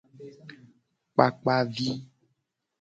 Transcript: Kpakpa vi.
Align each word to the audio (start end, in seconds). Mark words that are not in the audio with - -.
Kpakpa 1.13 1.55
vi. 1.73 1.87